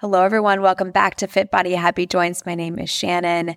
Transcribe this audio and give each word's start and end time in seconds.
Hello, 0.00 0.22
everyone. 0.22 0.62
Welcome 0.62 0.92
back 0.92 1.16
to 1.16 1.26
Fit 1.26 1.50
Body 1.50 1.72
Happy 1.72 2.06
Joints. 2.06 2.46
My 2.46 2.54
name 2.54 2.78
is 2.78 2.88
Shannon. 2.88 3.54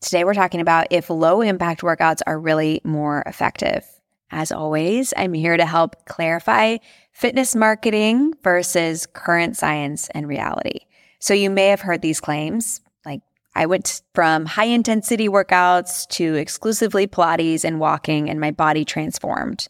Today, 0.00 0.24
we're 0.24 0.34
talking 0.34 0.60
about 0.60 0.88
if 0.90 1.08
low 1.08 1.40
impact 1.40 1.82
workouts 1.82 2.18
are 2.26 2.36
really 2.36 2.80
more 2.82 3.22
effective. 3.26 3.86
As 4.32 4.50
always, 4.50 5.14
I'm 5.16 5.34
here 5.34 5.56
to 5.56 5.64
help 5.64 6.04
clarify 6.04 6.78
fitness 7.12 7.54
marketing 7.54 8.34
versus 8.42 9.06
current 9.06 9.56
science 9.56 10.08
and 10.16 10.26
reality. 10.26 10.80
So, 11.20 11.32
you 11.32 11.48
may 11.48 11.68
have 11.68 11.82
heard 11.82 12.02
these 12.02 12.18
claims 12.18 12.80
like, 13.06 13.20
I 13.54 13.66
went 13.66 14.02
from 14.16 14.46
high 14.46 14.64
intensity 14.64 15.28
workouts 15.28 16.08
to 16.08 16.34
exclusively 16.34 17.06
Pilates 17.06 17.64
and 17.64 17.78
walking, 17.78 18.28
and 18.28 18.40
my 18.40 18.50
body 18.50 18.84
transformed 18.84 19.68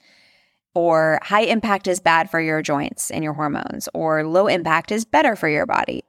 or 0.75 1.21
high 1.23 1.43
impact 1.43 1.87
is 1.87 2.01
bad 2.01 2.31
for 2.31 2.41
your 2.41 2.63
joints 2.63 3.11
and 3.11 3.23
your 3.23 3.35
hormones, 3.35 3.91
or 3.95 4.25
low 4.25 4.49
impact 4.49 4.91
is 4.91 5.05
better 5.05 5.37
for 5.37 5.49
your 5.49 5.67
body. 5.67 6.03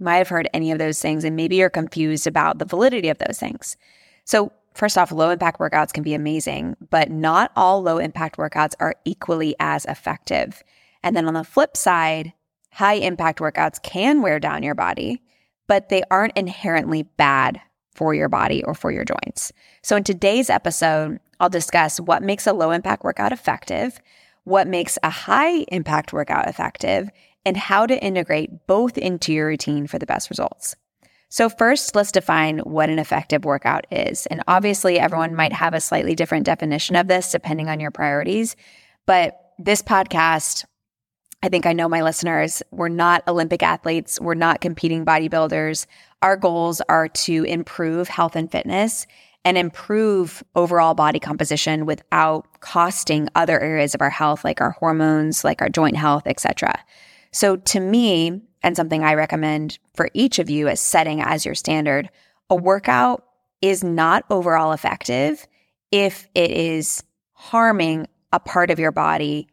You 0.00 0.04
might 0.04 0.16
have 0.16 0.28
heard 0.28 0.48
any 0.54 0.72
of 0.72 0.78
those 0.78 0.98
things, 0.98 1.24
and 1.24 1.36
maybe 1.36 1.56
you're 1.56 1.68
confused 1.68 2.26
about 2.26 2.58
the 2.58 2.64
validity 2.64 3.10
of 3.10 3.18
those 3.18 3.38
things. 3.38 3.76
So, 4.24 4.50
first 4.74 4.96
off, 4.96 5.12
low 5.12 5.28
impact 5.28 5.60
workouts 5.60 5.92
can 5.92 6.02
be 6.02 6.14
amazing, 6.14 6.76
but 6.88 7.10
not 7.10 7.52
all 7.54 7.82
low 7.82 7.98
impact 7.98 8.38
workouts 8.38 8.74
are 8.80 8.94
equally 9.04 9.54
as 9.60 9.84
effective. 9.84 10.62
And 11.02 11.14
then 11.14 11.28
on 11.28 11.34
the 11.34 11.44
flip 11.44 11.76
side, 11.76 12.32
high 12.72 12.94
impact 12.94 13.40
workouts 13.40 13.82
can 13.82 14.22
wear 14.22 14.40
down 14.40 14.62
your 14.62 14.74
body, 14.74 15.22
but 15.66 15.90
they 15.90 16.02
aren't 16.10 16.36
inherently 16.36 17.02
bad 17.02 17.60
for 17.94 18.14
your 18.14 18.30
body 18.30 18.64
or 18.64 18.74
for 18.74 18.90
your 18.90 19.04
joints. 19.04 19.52
So, 19.82 19.96
in 19.96 20.04
today's 20.04 20.48
episode, 20.48 21.20
I'll 21.40 21.50
discuss 21.50 22.00
what 22.00 22.22
makes 22.22 22.46
a 22.46 22.54
low 22.54 22.70
impact 22.70 23.04
workout 23.04 23.32
effective, 23.32 24.00
what 24.44 24.66
makes 24.66 24.98
a 25.02 25.10
high 25.10 25.58
impact 25.68 26.14
workout 26.14 26.48
effective, 26.48 27.10
and 27.44 27.56
how 27.56 27.86
to 27.86 28.02
integrate 28.02 28.66
both 28.66 28.98
into 28.98 29.32
your 29.32 29.46
routine 29.46 29.86
for 29.86 29.98
the 29.98 30.06
best 30.06 30.30
results. 30.30 30.76
So, 31.32 31.48
first, 31.48 31.94
let's 31.94 32.10
define 32.10 32.58
what 32.58 32.90
an 32.90 32.98
effective 32.98 33.44
workout 33.44 33.86
is. 33.92 34.26
And 34.26 34.42
obviously, 34.48 34.98
everyone 34.98 35.36
might 35.36 35.52
have 35.52 35.74
a 35.74 35.80
slightly 35.80 36.16
different 36.16 36.44
definition 36.44 36.96
of 36.96 37.06
this 37.06 37.30
depending 37.30 37.68
on 37.68 37.78
your 37.78 37.92
priorities. 37.92 38.56
But 39.06 39.52
this 39.56 39.80
podcast, 39.80 40.64
I 41.42 41.48
think 41.48 41.66
I 41.66 41.72
know 41.72 41.88
my 41.88 42.02
listeners, 42.02 42.64
we're 42.72 42.88
not 42.88 43.22
Olympic 43.28 43.62
athletes, 43.62 44.20
we're 44.20 44.34
not 44.34 44.60
competing 44.60 45.04
bodybuilders. 45.04 45.86
Our 46.20 46.36
goals 46.36 46.80
are 46.88 47.08
to 47.08 47.44
improve 47.44 48.08
health 48.08 48.34
and 48.34 48.50
fitness 48.50 49.06
and 49.44 49.56
improve 49.56 50.42
overall 50.54 50.94
body 50.94 51.18
composition 51.20 51.86
without 51.86 52.60
costing 52.60 53.28
other 53.34 53.58
areas 53.60 53.94
of 53.94 54.02
our 54.02 54.10
health 54.10 54.44
like 54.44 54.60
our 54.60 54.72
hormones, 54.72 55.44
like 55.44 55.62
our 55.62 55.68
joint 55.68 55.96
health, 55.96 56.24
etc. 56.26 56.74
So 57.32 57.56
to 57.56 57.80
me, 57.80 58.42
and 58.62 58.76
something 58.76 59.04
I 59.04 59.14
recommend 59.14 59.78
for 59.94 60.10
each 60.12 60.38
of 60.38 60.50
you 60.50 60.68
as 60.68 60.80
setting 60.80 61.22
as 61.22 61.44
your 61.44 61.54
standard, 61.54 62.10
a 62.50 62.54
workout 62.54 63.24
is 63.62 63.82
not 63.84 64.24
overall 64.30 64.72
effective 64.72 65.46
if 65.90 66.28
it 66.34 66.50
is 66.50 67.02
harming 67.32 68.06
a 68.32 68.40
part 68.40 68.70
of 68.70 68.78
your 68.78 68.92
body 68.92 69.48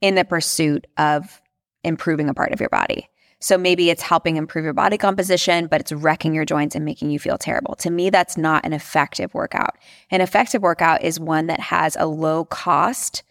in 0.00 0.14
the 0.14 0.24
pursuit 0.24 0.86
of 0.96 1.40
improving 1.84 2.28
a 2.28 2.34
part 2.34 2.52
of 2.52 2.60
your 2.60 2.68
body. 2.68 3.08
So 3.40 3.58
maybe 3.58 3.90
it's 3.90 4.02
helping 4.02 4.36
improve 4.36 4.64
your 4.64 4.72
body 4.72 4.96
composition, 4.96 5.66
but 5.66 5.80
it's 5.80 5.90
wrecking 5.90 6.32
your 6.32 6.44
joints 6.44 6.76
and 6.76 6.84
making 6.84 7.10
you 7.10 7.18
feel 7.18 7.36
terrible. 7.36 7.74
To 7.76 7.90
me, 7.90 8.08
that's 8.08 8.36
not 8.36 8.64
an 8.64 8.72
effective 8.72 9.34
workout. 9.34 9.76
An 10.10 10.20
effective 10.20 10.62
workout 10.62 11.02
is 11.02 11.18
one 11.18 11.48
that 11.48 11.58
has 11.58 11.96
a 11.98 12.06
low 12.06 12.44
cost 12.44 13.24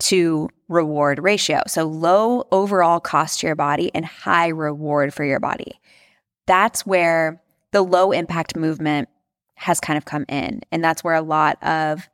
to 0.00 0.48
reward 0.68 1.18
ratio. 1.18 1.62
So 1.66 1.84
low 1.84 2.44
overall 2.50 3.00
cost 3.00 3.40
to 3.40 3.46
your 3.46 3.56
body 3.56 3.90
and 3.94 4.04
high 4.04 4.48
reward 4.48 5.14
for 5.14 5.24
your 5.24 5.40
body. 5.40 5.80
That's 6.46 6.84
where 6.84 7.42
the 7.72 7.82
low 7.82 8.12
impact 8.12 8.56
movement 8.56 9.08
has 9.56 9.80
kind 9.80 9.96
of 9.96 10.04
come 10.04 10.24
in. 10.28 10.60
And 10.72 10.82
that's 10.82 11.04
where 11.04 11.14
a 11.14 11.22
lot 11.22 11.62
of 11.62 12.08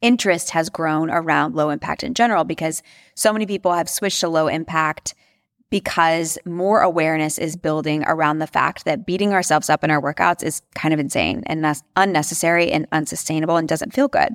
interest 0.00 0.50
has 0.50 0.70
grown 0.70 1.10
around 1.10 1.54
low 1.54 1.70
impact 1.70 2.02
in 2.02 2.14
general 2.14 2.44
because 2.44 2.82
so 3.14 3.32
many 3.32 3.46
people 3.46 3.72
have 3.72 3.88
switched 3.88 4.20
to 4.20 4.28
low 4.28 4.48
impact 4.48 5.14
because 5.70 6.36
more 6.44 6.80
awareness 6.80 7.38
is 7.38 7.56
building 7.56 8.02
around 8.06 8.38
the 8.38 8.46
fact 8.46 8.84
that 8.84 9.06
beating 9.06 9.32
ourselves 9.32 9.70
up 9.70 9.84
in 9.84 9.90
our 9.90 10.00
workouts 10.00 10.42
is 10.42 10.62
kind 10.74 10.92
of 10.92 10.98
insane 10.98 11.42
and 11.46 11.64
that's 11.64 11.82
unnecessary 11.96 12.72
and 12.72 12.86
unsustainable 12.92 13.56
and 13.56 13.68
doesn't 13.68 13.94
feel 13.94 14.08
good. 14.08 14.34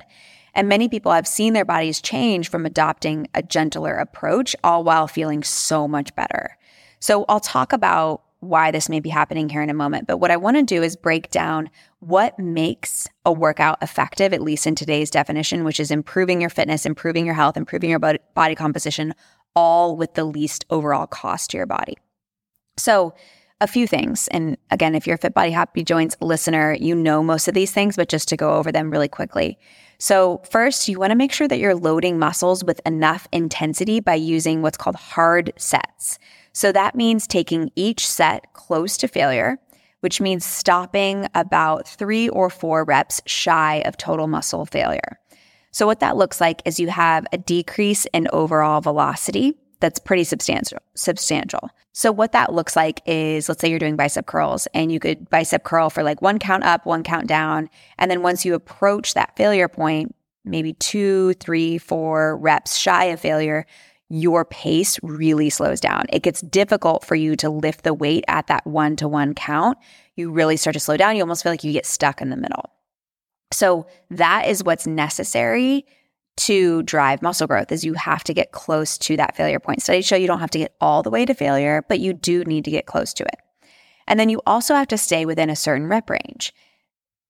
And 0.56 0.68
many 0.68 0.88
people 0.88 1.12
have 1.12 1.26
seen 1.26 1.52
their 1.52 1.66
bodies 1.66 2.00
change 2.00 2.48
from 2.48 2.64
adopting 2.64 3.28
a 3.34 3.42
gentler 3.42 3.94
approach, 3.94 4.56
all 4.64 4.82
while 4.82 5.06
feeling 5.06 5.44
so 5.44 5.86
much 5.86 6.14
better. 6.16 6.56
So 6.98 7.26
I'll 7.28 7.40
talk 7.40 7.74
about 7.74 8.22
why 8.40 8.70
this 8.70 8.88
may 8.88 9.00
be 9.00 9.10
happening 9.10 9.50
here 9.50 9.60
in 9.60 9.68
a 9.68 9.74
moment. 9.74 10.06
But 10.06 10.16
what 10.16 10.30
I 10.30 10.38
want 10.38 10.56
to 10.56 10.62
do 10.62 10.82
is 10.82 10.96
break 10.96 11.30
down 11.30 11.68
what 12.00 12.38
makes 12.38 13.06
a 13.26 13.32
workout 13.32 13.78
effective, 13.82 14.32
at 14.32 14.40
least 14.40 14.66
in 14.66 14.74
today's 14.74 15.10
definition, 15.10 15.62
which 15.62 15.78
is 15.78 15.90
improving 15.90 16.40
your 16.40 16.50
fitness, 16.50 16.86
improving 16.86 17.26
your 17.26 17.34
health, 17.34 17.58
improving 17.58 17.90
your 17.90 17.98
body 17.98 18.54
composition, 18.54 19.14
all 19.54 19.94
with 19.94 20.14
the 20.14 20.24
least 20.24 20.64
overall 20.70 21.06
cost 21.06 21.50
to 21.50 21.58
your 21.58 21.66
body. 21.66 21.98
So, 22.78 23.14
a 23.60 23.66
few 23.66 23.86
things. 23.86 24.28
And 24.28 24.58
again, 24.70 24.94
if 24.94 25.06
you're 25.06 25.14
a 25.14 25.18
Fit 25.18 25.32
Body 25.32 25.50
Happy 25.50 25.82
Joints 25.82 26.14
listener, 26.20 26.74
you 26.74 26.94
know 26.94 27.22
most 27.22 27.48
of 27.48 27.54
these 27.54 27.72
things, 27.72 27.96
but 27.96 28.08
just 28.08 28.28
to 28.28 28.36
go 28.36 28.54
over 28.54 28.70
them 28.70 28.90
really 28.90 29.08
quickly. 29.08 29.58
So, 29.98 30.42
first, 30.50 30.88
you 30.88 30.98
want 30.98 31.10
to 31.10 31.16
make 31.16 31.32
sure 31.32 31.48
that 31.48 31.58
you're 31.58 31.74
loading 31.74 32.18
muscles 32.18 32.62
with 32.62 32.80
enough 32.84 33.26
intensity 33.32 34.00
by 34.00 34.14
using 34.14 34.60
what's 34.60 34.76
called 34.76 34.96
hard 34.96 35.52
sets. 35.56 36.18
So, 36.52 36.72
that 36.72 36.94
means 36.94 37.26
taking 37.26 37.70
each 37.76 38.06
set 38.06 38.52
close 38.52 38.96
to 38.98 39.08
failure, 39.08 39.58
which 40.00 40.20
means 40.20 40.44
stopping 40.44 41.26
about 41.34 41.88
three 41.88 42.28
or 42.28 42.50
four 42.50 42.84
reps 42.84 43.22
shy 43.26 43.82
of 43.86 43.96
total 43.96 44.26
muscle 44.26 44.66
failure. 44.66 45.18
So, 45.70 45.86
what 45.86 46.00
that 46.00 46.16
looks 46.16 46.40
like 46.40 46.62
is 46.64 46.78
you 46.78 46.88
have 46.88 47.26
a 47.32 47.38
decrease 47.38 48.06
in 48.12 48.28
overall 48.32 48.80
velocity 48.80 49.56
that's 49.80 49.98
pretty 49.98 50.24
substantial 50.24 50.78
substantial. 50.94 51.70
So 51.92 52.12
what 52.12 52.32
that 52.32 52.52
looks 52.52 52.76
like 52.76 53.00
is 53.06 53.48
let's 53.48 53.60
say 53.60 53.68
you're 53.68 53.78
doing 53.78 53.96
bicep 53.96 54.26
curls 54.26 54.66
and 54.74 54.92
you 54.92 55.00
could 55.00 55.28
bicep 55.30 55.64
curl 55.64 55.90
for 55.90 56.02
like 56.02 56.20
one 56.20 56.38
count 56.38 56.64
up, 56.64 56.84
one 56.84 57.02
count 57.02 57.26
down. 57.26 57.70
And 57.98 58.10
then 58.10 58.22
once 58.22 58.44
you 58.44 58.54
approach 58.54 59.14
that 59.14 59.36
failure 59.36 59.68
point, 59.68 60.14
maybe 60.44 60.74
two, 60.74 61.32
three, 61.34 61.78
four 61.78 62.36
reps 62.36 62.76
shy 62.76 63.04
of 63.04 63.20
failure, 63.20 63.66
your 64.08 64.44
pace 64.44 64.98
really 65.02 65.50
slows 65.50 65.80
down. 65.80 66.04
It 66.10 66.22
gets 66.22 66.40
difficult 66.42 67.04
for 67.04 67.16
you 67.16 67.34
to 67.36 67.50
lift 67.50 67.82
the 67.82 67.94
weight 67.94 68.24
at 68.28 68.46
that 68.46 68.66
one 68.66 68.96
to 68.96 69.08
one 69.08 69.34
count. 69.34 69.78
You 70.14 70.30
really 70.30 70.56
start 70.56 70.74
to 70.74 70.80
slow 70.80 70.96
down. 70.96 71.16
You 71.16 71.22
almost 71.22 71.42
feel 71.42 71.52
like 71.52 71.64
you 71.64 71.72
get 71.72 71.86
stuck 71.86 72.20
in 72.20 72.30
the 72.30 72.36
middle. 72.36 72.70
So 73.52 73.86
that 74.10 74.46
is 74.48 74.62
what's 74.62 74.86
necessary 74.86 75.86
to 76.36 76.82
drive 76.82 77.22
muscle 77.22 77.46
growth 77.46 77.72
is 77.72 77.84
you 77.84 77.94
have 77.94 78.22
to 78.24 78.34
get 78.34 78.52
close 78.52 78.98
to 78.98 79.16
that 79.16 79.36
failure 79.36 79.58
point. 79.58 79.82
Studies 79.82 80.06
show 80.06 80.16
you 80.16 80.26
don't 80.26 80.40
have 80.40 80.50
to 80.50 80.58
get 80.58 80.74
all 80.80 81.02
the 81.02 81.10
way 81.10 81.24
to 81.24 81.34
failure, 81.34 81.84
but 81.88 82.00
you 82.00 82.12
do 82.12 82.44
need 82.44 82.64
to 82.64 82.70
get 82.70 82.86
close 82.86 83.14
to 83.14 83.24
it. 83.24 83.36
And 84.06 84.20
then 84.20 84.28
you 84.28 84.40
also 84.46 84.74
have 84.74 84.88
to 84.88 84.98
stay 84.98 85.24
within 85.24 85.50
a 85.50 85.56
certain 85.56 85.88
rep 85.88 86.10
range. 86.10 86.52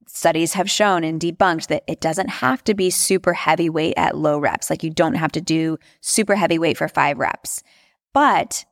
Studies 0.07 0.55
have 0.55 0.71
shown 0.71 1.05
and 1.05 1.21
debunked 1.21 1.69
that 1.69 1.85
it 1.87 2.01
doesn't 2.01 2.29
have 2.29 2.63
to 2.65 2.75
be 2.75 2.91
super 2.91 3.33
heavy 3.33 3.69
weight 3.69 3.95
at 3.97 4.17
low 4.17 4.39
reps. 4.39 4.71
Like 4.71 4.83
you 4.83 4.91
don't 4.91 5.15
have 5.15 5.33
to 5.33 5.41
do 5.41 5.79
super 6.01 6.35
heavy 6.35 6.59
weight 6.59 6.77
for 6.77 6.89
five 6.89 7.19
reps, 7.19 7.63
but 8.13 8.65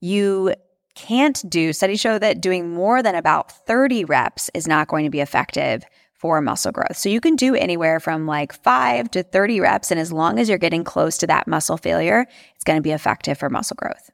you 0.00 0.54
can't 0.94 1.48
do 1.48 1.72
studies 1.72 2.00
show 2.00 2.18
that 2.18 2.40
doing 2.40 2.72
more 2.72 3.02
than 3.02 3.14
about 3.14 3.52
30 3.66 4.04
reps 4.04 4.50
is 4.54 4.66
not 4.66 4.88
going 4.88 5.04
to 5.04 5.10
be 5.10 5.20
effective 5.20 5.84
for 6.20 6.42
muscle 6.42 6.70
growth. 6.70 6.98
So 6.98 7.08
you 7.08 7.18
can 7.18 7.34
do 7.34 7.54
anywhere 7.54 7.98
from 7.98 8.26
like 8.26 8.52
five 8.52 9.10
to 9.12 9.22
30 9.22 9.60
reps. 9.60 9.90
And 9.90 9.98
as 9.98 10.12
long 10.12 10.38
as 10.38 10.50
you're 10.50 10.58
getting 10.58 10.84
close 10.84 11.16
to 11.18 11.26
that 11.26 11.48
muscle 11.48 11.78
failure, 11.78 12.26
it's 12.54 12.64
going 12.64 12.76
to 12.76 12.82
be 12.82 12.90
effective 12.90 13.38
for 13.38 13.48
muscle 13.48 13.74
growth. 13.74 14.10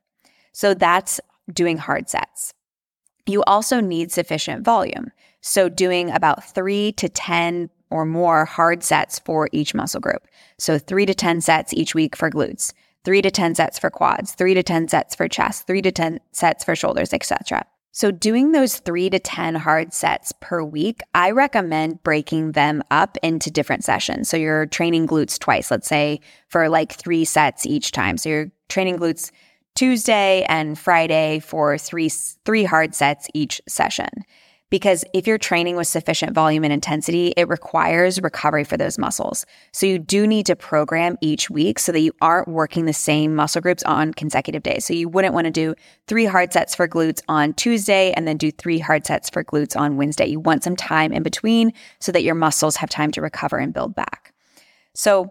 So 0.53 0.73
that's 0.73 1.21
doing 1.53 1.79
hard 1.79 2.09
sets. 2.09 2.55
You 3.27 3.43
also 3.43 3.81
need 3.81 4.13
sufficient 4.13 4.65
volume. 4.65 5.11
So 5.41 5.69
doing 5.69 6.13
about 6.13 6.45
three 6.45 6.93
to 6.93 7.09
10 7.09 7.71
or 7.91 8.07
more 8.07 8.45
hard 8.45 8.85
sets 8.85 9.19
for 9.19 9.49
each 9.51 9.75
muscle 9.75 10.01
group. 10.01 10.29
So 10.59 10.79
three 10.79 11.07
to 11.07 11.15
10 11.15 11.41
sets 11.41 11.75
each 11.75 11.93
week 11.93 12.15
for 12.15 12.31
glutes, 12.31 12.73
three 13.05 13.21
to 13.21 13.33
10 13.33 13.57
sets 13.57 13.81
for 13.81 13.91
quads, 13.91 14.33
three 14.33 14.55
to 14.55 14.63
10 14.63 14.87
sets 14.87 15.17
for 15.17 15.27
chest, 15.27 15.67
three 15.67 15.83
to 15.83 15.91
10 15.91 16.21
sets 16.31 16.63
for 16.63 16.77
shoulders, 16.77 17.13
etc. 17.13 17.67
So, 17.97 18.11
doing 18.11 18.53
those 18.53 18.77
three 18.77 19.09
to 19.09 19.19
10 19.19 19.55
hard 19.55 19.95
sets 19.95 20.31
per 20.39 20.63
week, 20.63 21.01
I 21.15 21.31
recommend 21.31 22.03
breaking 22.03 22.53
them 22.53 22.83
up 22.91 23.17
into 23.23 23.51
different 23.51 23.85
sessions. 23.85 24.29
So, 24.29 24.37
you're 24.37 24.67
training 24.67 25.07
glutes 25.07 25.39
twice, 25.39 25.71
let's 25.71 25.89
say 25.89 26.21
for 26.47 26.69
like 26.69 26.93
three 26.93 27.25
sets 27.25 27.65
each 27.65 27.93
time. 27.93 28.19
So, 28.19 28.29
you're 28.29 28.53
training 28.69 28.99
glutes 28.99 29.31
Tuesday 29.77 30.45
and 30.47 30.79
Friday 30.79 31.39
for 31.39 31.79
three, 31.79 32.11
three 32.45 32.65
hard 32.65 32.95
sets 32.95 33.29
each 33.33 33.63
session. 33.67 34.11
Because 34.69 35.05
if 35.15 35.27
you're 35.27 35.39
training 35.39 35.77
with 35.77 35.87
sufficient 35.87 36.33
volume 36.33 36.65
and 36.65 36.73
intensity, 36.73 37.33
it 37.37 37.49
requires 37.49 38.21
recovery 38.21 38.65
for 38.65 38.77
those 38.77 38.99
muscles. 38.99 39.47
So 39.73 39.87
you 39.87 39.99
do 39.99 40.27
need 40.27 40.47
to 40.47 40.57
program 40.57 41.17
each 41.21 41.49
week 41.49 41.79
so 41.79 41.93
that 41.93 42.01
you 42.01 42.13
aren't 42.21 42.49
working 42.49 42.85
the 42.85 42.93
same 42.93 43.35
muscle 43.35 43.61
groups 43.61 43.85
on 43.85 44.13
consecutive 44.13 44.65
days. 44.65 44.85
So 44.85 44.93
you 44.93 45.09
wouldn't 45.09 45.35
want 45.35 45.45
to 45.45 45.53
do 45.53 45.75
three 46.09 46.25
hard 46.25 46.53
sets 46.53 46.75
for 46.75 46.89
glutes 46.89 47.23
on 47.29 47.55
Tuesday 47.55 48.13
and 48.13 48.27
then 48.27 48.37
do 48.37 48.51
three 48.51 48.79
hard 48.79 49.07
sets 49.07 49.31
for 49.31 49.45
glutes 49.45 49.79
on 49.79 49.97
Wednesday. 49.97 50.27
You 50.27 50.41
want 50.41 50.65
some 50.65 50.77
time 50.77 51.13
in 51.13 51.23
between 51.23 51.73
so 52.01 52.11
that 52.11 52.25
your 52.25 52.35
muscles 52.35 52.77
have 52.77 52.91
time 52.91 53.13
to 53.13 53.21
recover 53.21 53.59
and 53.59 53.73
build 53.73 53.95
back. 53.95 54.33
So 54.95 55.31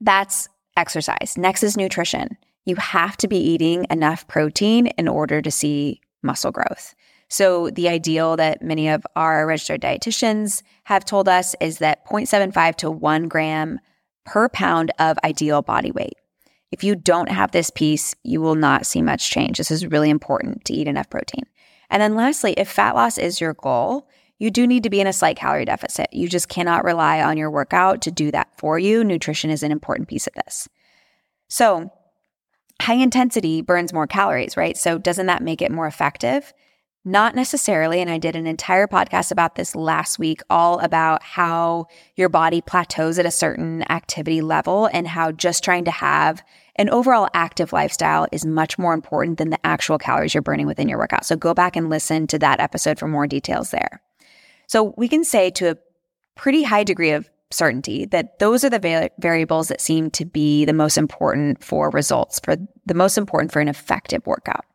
that's 0.00 0.48
exercise. 0.76 1.34
Next 1.36 1.62
is 1.62 1.76
nutrition. 1.76 2.38
You 2.64 2.76
have 2.76 3.16
to 3.18 3.28
be 3.28 3.38
eating 3.38 3.86
enough 3.90 4.26
protein 4.28 4.86
in 4.86 5.08
order 5.08 5.42
to 5.42 5.50
see 5.50 6.00
muscle 6.22 6.52
growth. 6.52 6.94
So 7.28 7.70
the 7.70 7.88
ideal 7.88 8.36
that 8.36 8.62
many 8.62 8.88
of 8.88 9.06
our 9.14 9.46
registered 9.46 9.82
dietitians 9.82 10.62
have 10.84 11.04
told 11.04 11.28
us 11.28 11.54
is 11.60 11.78
that 11.78 12.06
0.75 12.06 12.76
to 12.76 12.90
1 12.90 13.28
gram 13.28 13.78
per 14.24 14.48
pound 14.48 14.92
of 14.98 15.18
ideal 15.24 15.62
body 15.62 15.90
weight. 15.90 16.14
If 16.70 16.84
you 16.84 16.96
don't 16.96 17.30
have 17.30 17.52
this 17.52 17.70
piece, 17.70 18.14
you 18.24 18.40
will 18.40 18.54
not 18.54 18.86
see 18.86 19.02
much 19.02 19.30
change. 19.30 19.58
This 19.58 19.70
is 19.70 19.86
really 19.86 20.10
important 20.10 20.64
to 20.66 20.74
eat 20.74 20.86
enough 20.86 21.08
protein. 21.08 21.44
And 21.90 22.02
then 22.02 22.14
lastly, 22.14 22.52
if 22.56 22.68
fat 22.70 22.94
loss 22.94 23.16
is 23.16 23.40
your 23.40 23.54
goal, 23.54 24.08
you 24.38 24.50
do 24.50 24.66
need 24.66 24.82
to 24.82 24.90
be 24.90 25.00
in 25.00 25.06
a 25.06 25.12
slight 25.12 25.36
calorie 25.36 25.64
deficit. 25.64 26.08
You 26.12 26.28
just 26.28 26.48
cannot 26.48 26.84
rely 26.84 27.22
on 27.22 27.36
your 27.36 27.50
workout 27.50 28.02
to 28.02 28.10
do 28.10 28.30
that 28.30 28.48
for 28.56 28.78
you. 28.78 29.02
Nutrition 29.02 29.50
is 29.50 29.62
an 29.62 29.72
important 29.72 30.08
piece 30.08 30.26
of 30.26 30.34
this. 30.34 30.68
So, 31.48 31.90
high 32.80 32.94
intensity 32.94 33.62
burns 33.62 33.92
more 33.92 34.06
calories, 34.06 34.56
right? 34.56 34.76
So, 34.76 34.98
doesn't 34.98 35.26
that 35.26 35.42
make 35.42 35.62
it 35.62 35.72
more 35.72 35.86
effective? 35.86 36.52
Not 37.08 37.34
necessarily. 37.34 38.02
And 38.02 38.10
I 38.10 38.18
did 38.18 38.36
an 38.36 38.46
entire 38.46 38.86
podcast 38.86 39.32
about 39.32 39.54
this 39.54 39.74
last 39.74 40.18
week, 40.18 40.42
all 40.50 40.78
about 40.80 41.22
how 41.22 41.86
your 42.16 42.28
body 42.28 42.60
plateaus 42.60 43.18
at 43.18 43.24
a 43.24 43.30
certain 43.30 43.82
activity 43.90 44.42
level 44.42 44.90
and 44.92 45.08
how 45.08 45.32
just 45.32 45.64
trying 45.64 45.86
to 45.86 45.90
have 45.90 46.42
an 46.76 46.90
overall 46.90 47.30
active 47.32 47.72
lifestyle 47.72 48.26
is 48.30 48.44
much 48.44 48.78
more 48.78 48.92
important 48.92 49.38
than 49.38 49.48
the 49.48 49.66
actual 49.66 49.96
calories 49.96 50.34
you're 50.34 50.42
burning 50.42 50.66
within 50.66 50.86
your 50.86 50.98
workout. 50.98 51.24
So 51.24 51.34
go 51.34 51.54
back 51.54 51.76
and 51.76 51.88
listen 51.88 52.26
to 52.26 52.38
that 52.40 52.60
episode 52.60 52.98
for 52.98 53.08
more 53.08 53.26
details 53.26 53.70
there. 53.70 54.02
So 54.66 54.92
we 54.98 55.08
can 55.08 55.24
say 55.24 55.48
to 55.52 55.70
a 55.70 55.76
pretty 56.36 56.62
high 56.62 56.84
degree 56.84 57.12
of 57.12 57.30
certainty 57.50 58.04
that 58.04 58.38
those 58.38 58.64
are 58.64 58.70
the 58.70 58.78
va- 58.78 59.10
variables 59.18 59.68
that 59.68 59.80
seem 59.80 60.10
to 60.10 60.26
be 60.26 60.66
the 60.66 60.74
most 60.74 60.98
important 60.98 61.64
for 61.64 61.88
results, 61.88 62.38
for 62.44 62.56
the 62.84 62.92
most 62.92 63.16
important 63.16 63.50
for 63.50 63.60
an 63.60 63.68
effective 63.68 64.26
workout. 64.26 64.66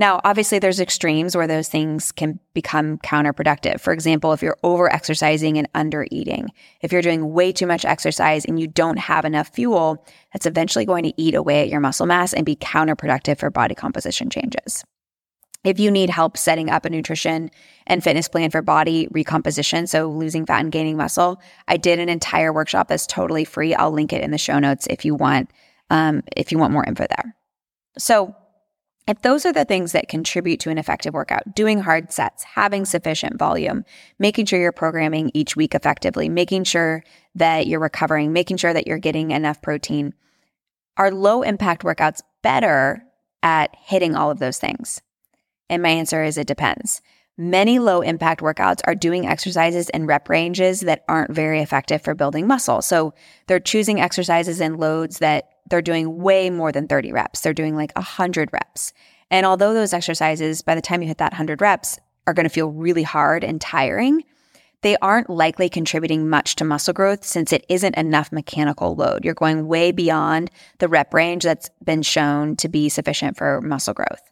Now, 0.00 0.18
obviously, 0.24 0.58
there's 0.58 0.80
extremes 0.80 1.36
where 1.36 1.46
those 1.46 1.68
things 1.68 2.10
can 2.10 2.40
become 2.54 2.96
counterproductive. 3.00 3.82
For 3.82 3.92
example, 3.92 4.32
if 4.32 4.40
you're 4.40 4.56
over 4.62 4.90
exercising 4.90 5.58
and 5.58 5.68
under 5.74 6.06
eating, 6.10 6.48
if 6.80 6.90
you're 6.90 7.02
doing 7.02 7.34
way 7.34 7.52
too 7.52 7.66
much 7.66 7.84
exercise 7.84 8.46
and 8.46 8.58
you 8.58 8.66
don't 8.66 8.96
have 8.98 9.26
enough 9.26 9.48
fuel, 9.48 10.02
that's 10.32 10.46
eventually 10.46 10.86
going 10.86 11.04
to 11.04 11.12
eat 11.20 11.34
away 11.34 11.60
at 11.60 11.68
your 11.68 11.80
muscle 11.80 12.06
mass 12.06 12.32
and 12.32 12.46
be 12.46 12.56
counterproductive 12.56 13.38
for 13.38 13.50
body 13.50 13.74
composition 13.74 14.30
changes. 14.30 14.82
If 15.64 15.78
you 15.78 15.90
need 15.90 16.08
help 16.08 16.38
setting 16.38 16.70
up 16.70 16.86
a 16.86 16.90
nutrition 16.90 17.50
and 17.86 18.02
fitness 18.02 18.26
plan 18.26 18.50
for 18.50 18.62
body 18.62 19.06
recomposition, 19.10 19.86
so 19.86 20.08
losing 20.08 20.46
fat 20.46 20.60
and 20.60 20.72
gaining 20.72 20.96
muscle, 20.96 21.42
I 21.68 21.76
did 21.76 21.98
an 21.98 22.08
entire 22.08 22.54
workshop 22.54 22.88
that's 22.88 23.06
totally 23.06 23.44
free. 23.44 23.74
I'll 23.74 23.90
link 23.90 24.14
it 24.14 24.24
in 24.24 24.30
the 24.30 24.38
show 24.38 24.60
notes 24.60 24.86
if 24.88 25.04
you 25.04 25.14
want 25.14 25.50
um, 25.90 26.22
if 26.38 26.52
you 26.52 26.58
want 26.58 26.72
more 26.72 26.86
info 26.86 27.06
there. 27.06 27.36
So, 27.98 28.34
if 29.08 29.22
those 29.22 29.44
are 29.44 29.52
the 29.52 29.64
things 29.64 29.92
that 29.92 30.08
contribute 30.08 30.60
to 30.60 30.70
an 30.70 30.78
effective 30.78 31.14
workout, 31.14 31.54
doing 31.54 31.80
hard 31.80 32.12
sets, 32.12 32.44
having 32.44 32.84
sufficient 32.84 33.38
volume, 33.38 33.84
making 34.18 34.46
sure 34.46 34.60
you're 34.60 34.72
programming 34.72 35.30
each 35.34 35.56
week 35.56 35.74
effectively, 35.74 36.28
making 36.28 36.64
sure 36.64 37.02
that 37.34 37.66
you're 37.66 37.80
recovering, 37.80 38.32
making 38.32 38.56
sure 38.56 38.72
that 38.72 38.86
you're 38.86 38.98
getting 38.98 39.30
enough 39.30 39.62
protein, 39.62 40.14
are 40.96 41.10
low 41.10 41.42
impact 41.42 41.82
workouts 41.82 42.20
better 42.42 43.02
at 43.42 43.74
hitting 43.74 44.14
all 44.14 44.30
of 44.30 44.38
those 44.38 44.58
things? 44.58 45.00
And 45.68 45.82
my 45.82 45.88
answer 45.88 46.22
is 46.22 46.36
it 46.36 46.46
depends. 46.46 47.00
Many 47.36 47.78
low 47.78 48.02
impact 48.02 48.42
workouts 48.42 48.80
are 48.84 48.94
doing 48.94 49.26
exercises 49.26 49.88
in 49.90 50.06
rep 50.06 50.28
ranges 50.28 50.80
that 50.80 51.04
aren't 51.08 51.30
very 51.30 51.60
effective 51.60 52.02
for 52.02 52.14
building 52.14 52.46
muscle. 52.46 52.82
So 52.82 53.14
they're 53.46 53.60
choosing 53.60 54.00
exercises 54.00 54.60
and 54.60 54.78
loads 54.78 55.18
that 55.18 55.48
they're 55.68 55.80
doing 55.80 56.18
way 56.18 56.50
more 56.50 56.72
than 56.72 56.86
30 56.86 57.12
reps. 57.12 57.40
They're 57.40 57.54
doing 57.54 57.76
like 57.76 57.92
100 57.96 58.50
reps. 58.52 58.92
And 59.30 59.46
although 59.46 59.72
those 59.72 59.92
exercises, 59.92 60.60
by 60.60 60.74
the 60.74 60.82
time 60.82 61.02
you 61.02 61.08
hit 61.08 61.18
that 61.18 61.32
100 61.32 61.60
reps, 61.60 61.98
are 62.26 62.34
going 62.34 62.44
to 62.44 62.50
feel 62.50 62.70
really 62.70 63.02
hard 63.02 63.42
and 63.42 63.60
tiring, 63.60 64.24
they 64.82 64.96
aren't 64.98 65.28
likely 65.28 65.68
contributing 65.68 66.28
much 66.28 66.56
to 66.56 66.64
muscle 66.64 66.94
growth 66.94 67.24
since 67.24 67.52
it 67.52 67.66
isn't 67.68 67.96
enough 67.96 68.32
mechanical 68.32 68.94
load. 68.94 69.24
You're 69.24 69.34
going 69.34 69.66
way 69.66 69.92
beyond 69.92 70.50
the 70.78 70.88
rep 70.88 71.12
range 71.12 71.44
that's 71.44 71.70
been 71.84 72.02
shown 72.02 72.56
to 72.56 72.68
be 72.68 72.88
sufficient 72.88 73.36
for 73.36 73.60
muscle 73.60 73.94
growth. 73.94 74.29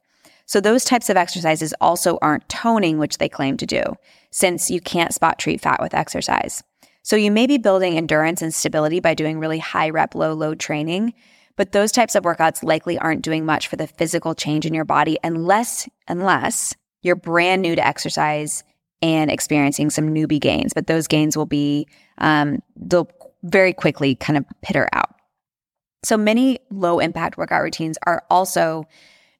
So 0.48 0.62
those 0.62 0.82
types 0.82 1.10
of 1.10 1.16
exercises 1.18 1.74
also 1.78 2.18
aren't 2.22 2.48
toning, 2.48 2.96
which 2.96 3.18
they 3.18 3.28
claim 3.28 3.58
to 3.58 3.66
do, 3.66 3.82
since 4.30 4.70
you 4.70 4.80
can't 4.80 5.12
spot 5.12 5.38
treat 5.38 5.60
fat 5.60 5.80
with 5.80 5.92
exercise. 5.92 6.62
So 7.02 7.16
you 7.16 7.30
may 7.30 7.46
be 7.46 7.58
building 7.58 7.98
endurance 7.98 8.40
and 8.40 8.52
stability 8.52 8.98
by 8.98 9.12
doing 9.12 9.38
really 9.38 9.58
high 9.58 9.90
rep, 9.90 10.14
low 10.14 10.32
load 10.32 10.58
training, 10.58 11.12
but 11.56 11.72
those 11.72 11.92
types 11.92 12.14
of 12.14 12.24
workouts 12.24 12.62
likely 12.62 12.98
aren't 12.98 13.22
doing 13.22 13.44
much 13.44 13.68
for 13.68 13.76
the 13.76 13.86
physical 13.86 14.34
change 14.34 14.64
in 14.64 14.72
your 14.72 14.86
body 14.86 15.18
unless, 15.22 15.86
unless 16.08 16.74
you're 17.02 17.14
brand 17.14 17.60
new 17.60 17.76
to 17.76 17.86
exercise 17.86 18.64
and 19.02 19.30
experiencing 19.30 19.90
some 19.90 20.14
newbie 20.14 20.40
gains. 20.40 20.72
But 20.72 20.86
those 20.86 21.06
gains 21.06 21.36
will 21.36 21.46
be, 21.46 21.86
um, 22.16 22.62
they'll 22.74 23.10
very 23.42 23.74
quickly 23.74 24.14
kind 24.14 24.38
of 24.38 24.46
pitter 24.62 24.88
out. 24.94 25.14
So 26.04 26.16
many 26.16 26.58
low 26.70 27.00
impact 27.00 27.36
workout 27.36 27.62
routines 27.62 27.98
are 28.06 28.22
also 28.30 28.86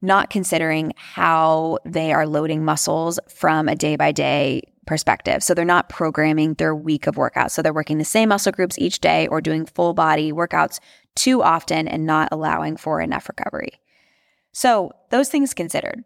not 0.00 0.30
considering 0.30 0.92
how 0.96 1.78
they 1.84 2.12
are 2.12 2.26
loading 2.26 2.64
muscles 2.64 3.18
from 3.28 3.68
a 3.68 3.76
day 3.76 3.96
by 3.96 4.12
day 4.12 4.62
perspective. 4.86 5.42
So 5.42 5.52
they're 5.52 5.64
not 5.64 5.88
programming 5.88 6.54
their 6.54 6.74
week 6.74 7.06
of 7.06 7.16
workouts. 7.16 7.50
So 7.50 7.62
they're 7.62 7.74
working 7.74 7.98
the 7.98 8.04
same 8.04 8.30
muscle 8.30 8.52
groups 8.52 8.78
each 8.78 9.00
day 9.00 9.26
or 9.28 9.40
doing 9.40 9.66
full 9.66 9.92
body 9.92 10.32
workouts 10.32 10.80
too 11.14 11.42
often 11.42 11.86
and 11.86 12.06
not 12.06 12.28
allowing 12.32 12.76
for 12.76 13.00
enough 13.00 13.28
recovery. 13.28 13.80
So, 14.52 14.92
those 15.10 15.28
things 15.28 15.52
considered. 15.52 16.04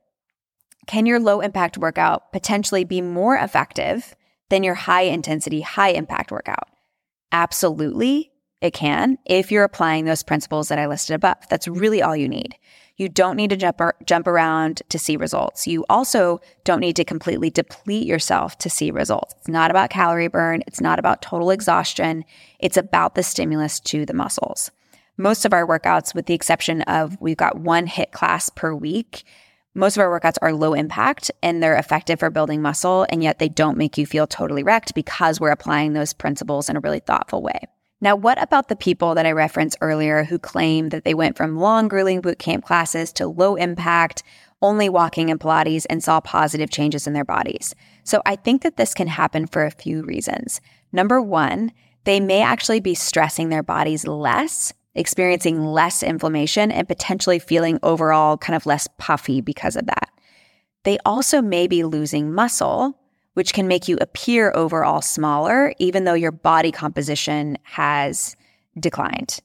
Can 0.86 1.06
your 1.06 1.20
low 1.20 1.40
impact 1.40 1.78
workout 1.78 2.32
potentially 2.32 2.84
be 2.84 3.00
more 3.00 3.36
effective 3.36 4.16
than 4.50 4.64
your 4.64 4.74
high 4.74 5.02
intensity, 5.02 5.60
high 5.60 5.90
impact 5.90 6.32
workout? 6.32 6.68
Absolutely, 7.30 8.32
it 8.60 8.72
can 8.72 9.18
if 9.24 9.52
you're 9.52 9.64
applying 9.64 10.04
those 10.04 10.22
principles 10.22 10.68
that 10.68 10.78
I 10.78 10.86
listed 10.86 11.14
above. 11.14 11.36
That's 11.48 11.68
really 11.68 12.02
all 12.02 12.16
you 12.16 12.28
need. 12.28 12.56
You 13.02 13.08
don't 13.08 13.34
need 13.34 13.50
to 13.50 13.56
jump, 13.56 13.82
jump 14.06 14.28
around 14.28 14.80
to 14.88 14.96
see 14.96 15.16
results. 15.16 15.66
You 15.66 15.84
also 15.90 16.40
don't 16.62 16.78
need 16.78 16.94
to 16.94 17.04
completely 17.04 17.50
deplete 17.50 18.06
yourself 18.06 18.56
to 18.58 18.70
see 18.70 18.92
results. 18.92 19.34
It's 19.38 19.48
not 19.48 19.72
about 19.72 19.90
calorie 19.90 20.28
burn. 20.28 20.62
It's 20.68 20.80
not 20.80 21.00
about 21.00 21.20
total 21.20 21.50
exhaustion. 21.50 22.24
It's 22.60 22.76
about 22.76 23.16
the 23.16 23.24
stimulus 23.24 23.80
to 23.80 24.06
the 24.06 24.14
muscles. 24.14 24.70
Most 25.16 25.44
of 25.44 25.52
our 25.52 25.66
workouts, 25.66 26.14
with 26.14 26.26
the 26.26 26.34
exception 26.34 26.82
of 26.82 27.20
we've 27.20 27.36
got 27.36 27.58
one 27.58 27.88
HIIT 27.88 28.12
class 28.12 28.50
per 28.50 28.72
week, 28.72 29.24
most 29.74 29.96
of 29.96 30.00
our 30.00 30.20
workouts 30.20 30.38
are 30.40 30.52
low 30.52 30.72
impact 30.72 31.28
and 31.42 31.60
they're 31.60 31.76
effective 31.76 32.20
for 32.20 32.30
building 32.30 32.62
muscle, 32.62 33.04
and 33.08 33.20
yet 33.20 33.40
they 33.40 33.48
don't 33.48 33.76
make 33.76 33.98
you 33.98 34.06
feel 34.06 34.28
totally 34.28 34.62
wrecked 34.62 34.94
because 34.94 35.40
we're 35.40 35.50
applying 35.50 35.92
those 35.92 36.12
principles 36.12 36.68
in 36.68 36.76
a 36.76 36.80
really 36.80 37.00
thoughtful 37.00 37.42
way. 37.42 37.66
Now, 38.02 38.16
what 38.16 38.42
about 38.42 38.66
the 38.66 38.74
people 38.74 39.14
that 39.14 39.26
I 39.26 39.30
referenced 39.30 39.78
earlier 39.80 40.24
who 40.24 40.36
claim 40.36 40.88
that 40.88 41.04
they 41.04 41.14
went 41.14 41.36
from 41.36 41.56
long, 41.56 41.86
grueling 41.86 42.20
boot 42.20 42.40
camp 42.40 42.64
classes 42.64 43.12
to 43.12 43.28
low 43.28 43.54
impact, 43.54 44.24
only 44.60 44.88
walking 44.88 45.30
and 45.30 45.38
Pilates 45.38 45.86
and 45.88 46.02
saw 46.02 46.20
positive 46.20 46.68
changes 46.68 47.06
in 47.06 47.12
their 47.12 47.24
bodies? 47.24 47.76
So 48.02 48.20
I 48.26 48.34
think 48.34 48.62
that 48.62 48.76
this 48.76 48.92
can 48.92 49.06
happen 49.06 49.46
for 49.46 49.64
a 49.64 49.70
few 49.70 50.02
reasons. 50.02 50.60
Number 50.90 51.22
one, 51.22 51.70
they 52.02 52.18
may 52.18 52.42
actually 52.42 52.80
be 52.80 52.96
stressing 52.96 53.50
their 53.50 53.62
bodies 53.62 54.04
less, 54.04 54.72
experiencing 54.96 55.64
less 55.64 56.02
inflammation, 56.02 56.72
and 56.72 56.88
potentially 56.88 57.38
feeling 57.38 57.78
overall 57.84 58.36
kind 58.36 58.56
of 58.56 58.66
less 58.66 58.88
puffy 58.98 59.40
because 59.40 59.76
of 59.76 59.86
that. 59.86 60.10
They 60.82 60.98
also 61.06 61.40
may 61.40 61.68
be 61.68 61.84
losing 61.84 62.34
muscle 62.34 62.98
which 63.34 63.52
can 63.52 63.68
make 63.68 63.88
you 63.88 63.98
appear 64.00 64.52
overall 64.54 65.00
smaller, 65.00 65.74
even 65.78 66.04
though 66.04 66.14
your 66.14 66.32
body 66.32 66.70
composition 66.70 67.56
has 67.62 68.36
declined. 68.78 69.40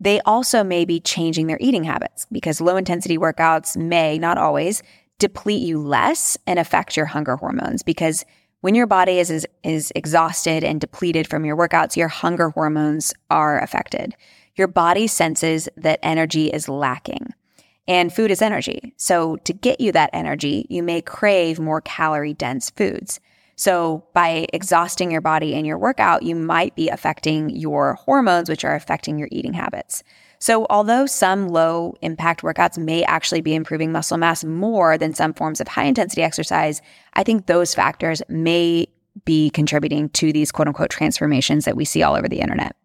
They 0.00 0.20
also 0.20 0.64
may 0.64 0.84
be 0.84 1.00
changing 1.00 1.46
their 1.46 1.58
eating 1.60 1.84
habits 1.84 2.26
because 2.30 2.60
low 2.60 2.76
intensity 2.76 3.16
workouts 3.16 3.76
may, 3.76 4.18
not 4.18 4.38
always, 4.38 4.82
deplete 5.18 5.62
you 5.62 5.78
less 5.78 6.36
and 6.46 6.58
affect 6.58 6.96
your 6.96 7.06
hunger 7.06 7.36
hormones 7.36 7.82
because 7.82 8.24
when 8.60 8.74
your 8.74 8.86
body 8.86 9.18
is, 9.18 9.30
is, 9.30 9.46
is 9.62 9.92
exhausted 9.94 10.64
and 10.64 10.80
depleted 10.80 11.28
from 11.28 11.44
your 11.44 11.56
workouts, 11.56 11.96
your 11.96 12.08
hunger 12.08 12.48
hormones 12.50 13.12
are 13.30 13.60
affected. 13.60 14.16
Your 14.56 14.68
body 14.68 15.06
senses 15.06 15.68
that 15.76 15.98
energy 16.02 16.46
is 16.46 16.68
lacking. 16.68 17.34
And 17.86 18.12
food 18.12 18.30
is 18.30 18.40
energy. 18.40 18.94
So 18.96 19.36
to 19.44 19.52
get 19.52 19.80
you 19.80 19.92
that 19.92 20.10
energy, 20.12 20.66
you 20.70 20.82
may 20.82 21.02
crave 21.02 21.58
more 21.58 21.80
calorie 21.82 22.34
dense 22.34 22.70
foods. 22.70 23.20
So 23.56 24.04
by 24.14 24.46
exhausting 24.52 25.10
your 25.10 25.20
body 25.20 25.54
in 25.54 25.64
your 25.64 25.78
workout, 25.78 26.22
you 26.22 26.34
might 26.34 26.74
be 26.74 26.88
affecting 26.88 27.50
your 27.50 27.94
hormones, 27.94 28.48
which 28.48 28.64
are 28.64 28.74
affecting 28.74 29.18
your 29.18 29.28
eating 29.30 29.52
habits. 29.52 30.02
So 30.38 30.66
although 30.68 31.06
some 31.06 31.48
low 31.48 31.94
impact 32.02 32.42
workouts 32.42 32.76
may 32.76 33.04
actually 33.04 33.40
be 33.40 33.54
improving 33.54 33.92
muscle 33.92 34.18
mass 34.18 34.44
more 34.44 34.98
than 34.98 35.14
some 35.14 35.32
forms 35.32 35.60
of 35.60 35.68
high 35.68 35.84
intensity 35.84 36.22
exercise, 36.22 36.82
I 37.14 37.22
think 37.22 37.46
those 37.46 37.74
factors 37.74 38.20
may 38.28 38.88
be 39.24 39.50
contributing 39.50 40.08
to 40.10 40.32
these 40.32 40.50
quote 40.50 40.68
unquote 40.68 40.90
transformations 40.90 41.64
that 41.64 41.76
we 41.76 41.84
see 41.84 42.02
all 42.02 42.16
over 42.16 42.28
the 42.28 42.40
internet. 42.40 42.76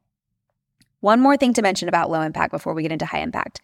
One 1.01 1.20
more 1.20 1.38
thing 1.38 1.53
to 1.53 1.62
mention 1.62 1.89
about 1.89 2.12
low 2.12 2.22
impact 2.22 2.51
before 2.51 2.74
we 2.74 2.84
get 2.84 2.91
into 2.91 3.06
high 3.06 3.20
impact. 3.20 3.62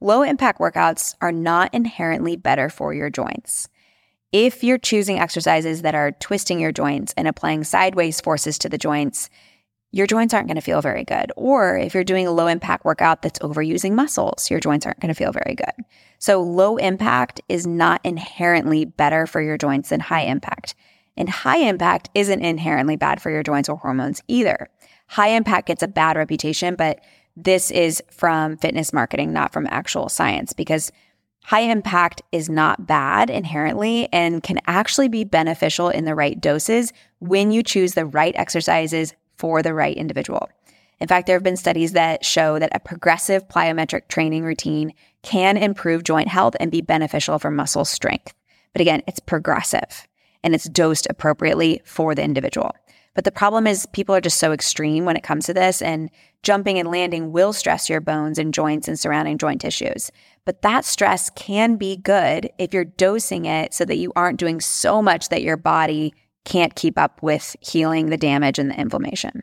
Low 0.00 0.22
impact 0.22 0.60
workouts 0.60 1.14
are 1.20 1.32
not 1.32 1.72
inherently 1.72 2.36
better 2.36 2.68
for 2.68 2.92
your 2.92 3.10
joints. 3.10 3.68
If 4.32 4.62
you're 4.62 4.78
choosing 4.78 5.18
exercises 5.18 5.82
that 5.82 5.94
are 5.94 6.12
twisting 6.12 6.60
your 6.60 6.72
joints 6.72 7.14
and 7.16 7.26
applying 7.26 7.64
sideways 7.64 8.20
forces 8.20 8.58
to 8.58 8.68
the 8.68 8.76
joints, 8.76 9.30
your 9.92 10.06
joints 10.06 10.34
aren't 10.34 10.48
going 10.48 10.56
to 10.56 10.60
feel 10.60 10.82
very 10.82 11.04
good. 11.04 11.32
Or 11.36 11.78
if 11.78 11.94
you're 11.94 12.04
doing 12.04 12.26
a 12.26 12.32
low 12.32 12.46
impact 12.48 12.84
workout 12.84 13.22
that's 13.22 13.38
overusing 13.38 13.92
muscles, 13.92 14.50
your 14.50 14.60
joints 14.60 14.84
aren't 14.84 15.00
going 15.00 15.08
to 15.08 15.14
feel 15.14 15.32
very 15.32 15.54
good. 15.54 15.86
So 16.18 16.42
low 16.42 16.76
impact 16.76 17.40
is 17.48 17.66
not 17.66 18.00
inherently 18.04 18.84
better 18.84 19.26
for 19.26 19.40
your 19.40 19.56
joints 19.56 19.88
than 19.88 20.00
high 20.00 20.22
impact. 20.22 20.74
And 21.16 21.30
high 21.30 21.58
impact 21.58 22.10
isn't 22.14 22.44
inherently 22.44 22.96
bad 22.96 23.22
for 23.22 23.30
your 23.30 23.42
joints 23.42 23.70
or 23.70 23.78
hormones 23.78 24.20
either. 24.28 24.68
High 25.06 25.28
impact 25.28 25.68
gets 25.68 25.82
a 25.82 25.88
bad 25.88 26.16
reputation, 26.16 26.74
but 26.74 27.00
this 27.36 27.70
is 27.70 28.02
from 28.10 28.56
fitness 28.56 28.92
marketing, 28.92 29.32
not 29.32 29.52
from 29.52 29.66
actual 29.70 30.08
science, 30.08 30.52
because 30.52 30.90
high 31.44 31.60
impact 31.60 32.22
is 32.32 32.48
not 32.48 32.86
bad 32.86 33.30
inherently 33.30 34.08
and 34.12 34.42
can 34.42 34.58
actually 34.66 35.08
be 35.08 35.22
beneficial 35.22 35.90
in 35.90 36.04
the 36.04 36.14
right 36.14 36.40
doses 36.40 36.92
when 37.18 37.50
you 37.50 37.62
choose 37.62 37.94
the 37.94 38.06
right 38.06 38.34
exercises 38.36 39.14
for 39.36 39.62
the 39.62 39.74
right 39.74 39.96
individual. 39.96 40.48
In 40.98 41.08
fact, 41.08 41.26
there 41.26 41.36
have 41.36 41.42
been 41.42 41.58
studies 41.58 41.92
that 41.92 42.24
show 42.24 42.58
that 42.58 42.74
a 42.74 42.80
progressive 42.80 43.48
plyometric 43.48 44.08
training 44.08 44.44
routine 44.44 44.94
can 45.22 45.56
improve 45.56 46.04
joint 46.04 46.28
health 46.28 46.56
and 46.58 46.70
be 46.70 46.80
beneficial 46.80 47.38
for 47.38 47.50
muscle 47.50 47.84
strength. 47.84 48.32
But 48.72 48.80
again, 48.80 49.02
it's 49.06 49.20
progressive 49.20 50.08
and 50.42 50.54
it's 50.54 50.68
dosed 50.68 51.06
appropriately 51.10 51.82
for 51.84 52.14
the 52.14 52.22
individual. 52.22 52.74
But 53.16 53.24
the 53.24 53.32
problem 53.32 53.66
is 53.66 53.86
people 53.86 54.14
are 54.14 54.20
just 54.20 54.38
so 54.38 54.52
extreme 54.52 55.06
when 55.06 55.16
it 55.16 55.22
comes 55.22 55.46
to 55.46 55.54
this 55.54 55.80
and 55.80 56.10
jumping 56.42 56.78
and 56.78 56.90
landing 56.90 57.32
will 57.32 57.54
stress 57.54 57.88
your 57.88 58.00
bones 58.00 58.38
and 58.38 58.52
joints 58.52 58.88
and 58.88 59.00
surrounding 59.00 59.38
joint 59.38 59.62
tissues. 59.62 60.12
But 60.44 60.60
that 60.60 60.84
stress 60.84 61.30
can 61.30 61.76
be 61.76 61.96
good 61.96 62.50
if 62.58 62.74
you're 62.74 62.84
dosing 62.84 63.46
it 63.46 63.72
so 63.72 63.86
that 63.86 63.96
you 63.96 64.12
aren't 64.14 64.38
doing 64.38 64.60
so 64.60 65.00
much 65.00 65.30
that 65.30 65.42
your 65.42 65.56
body 65.56 66.14
can't 66.44 66.76
keep 66.76 66.98
up 66.98 67.22
with 67.22 67.56
healing 67.60 68.10
the 68.10 68.18
damage 68.18 68.58
and 68.58 68.70
the 68.70 68.78
inflammation. 68.78 69.42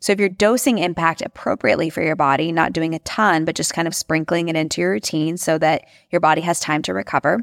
So 0.00 0.12
if 0.12 0.20
you're 0.20 0.28
dosing 0.28 0.76
impact 0.76 1.22
appropriately 1.22 1.88
for 1.88 2.02
your 2.02 2.16
body, 2.16 2.52
not 2.52 2.74
doing 2.74 2.94
a 2.94 2.98
ton, 3.00 3.46
but 3.46 3.56
just 3.56 3.72
kind 3.72 3.88
of 3.88 3.94
sprinkling 3.94 4.48
it 4.48 4.54
into 4.54 4.82
your 4.82 4.90
routine 4.90 5.38
so 5.38 5.56
that 5.58 5.86
your 6.10 6.20
body 6.20 6.42
has 6.42 6.60
time 6.60 6.82
to 6.82 6.92
recover, 6.92 7.42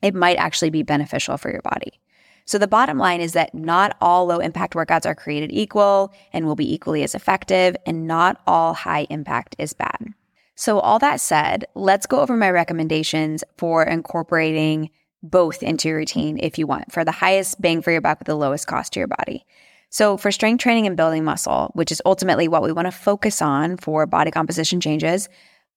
it 0.00 0.14
might 0.14 0.36
actually 0.36 0.70
be 0.70 0.82
beneficial 0.82 1.36
for 1.36 1.50
your 1.50 1.60
body. 1.60 2.00
So 2.44 2.58
the 2.58 2.66
bottom 2.66 2.98
line 2.98 3.20
is 3.20 3.32
that 3.32 3.54
not 3.54 3.96
all 4.00 4.26
low 4.26 4.38
impact 4.38 4.74
workouts 4.74 5.06
are 5.06 5.14
created 5.14 5.52
equal 5.52 6.12
and 6.32 6.46
will 6.46 6.56
be 6.56 6.72
equally 6.72 7.02
as 7.02 7.14
effective, 7.14 7.76
and 7.86 8.06
not 8.06 8.40
all 8.46 8.74
high 8.74 9.06
impact 9.10 9.56
is 9.58 9.72
bad. 9.72 10.14
So, 10.54 10.78
all 10.80 10.98
that 10.98 11.20
said, 11.20 11.64
let's 11.74 12.06
go 12.06 12.20
over 12.20 12.36
my 12.36 12.50
recommendations 12.50 13.42
for 13.56 13.82
incorporating 13.82 14.90
both 15.22 15.62
into 15.62 15.88
your 15.88 15.98
routine 15.98 16.38
if 16.42 16.58
you 16.58 16.66
want 16.66 16.92
for 16.92 17.04
the 17.04 17.12
highest 17.12 17.60
bang 17.60 17.80
for 17.80 17.90
your 17.90 18.00
buck 18.00 18.18
with 18.18 18.26
the 18.26 18.34
lowest 18.34 18.66
cost 18.66 18.92
to 18.92 19.00
your 19.00 19.08
body. 19.08 19.46
So, 19.88 20.16
for 20.16 20.30
strength 20.30 20.62
training 20.62 20.86
and 20.86 20.96
building 20.96 21.24
muscle, 21.24 21.70
which 21.74 21.92
is 21.92 22.02
ultimately 22.04 22.48
what 22.48 22.62
we 22.62 22.72
want 22.72 22.86
to 22.86 22.92
focus 22.92 23.40
on 23.40 23.76
for 23.76 24.06
body 24.06 24.30
composition 24.30 24.80
changes, 24.80 25.28